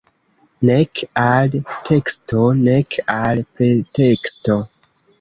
[0.69, 1.53] Nek al
[1.91, 4.63] teksto, nek al preteksto.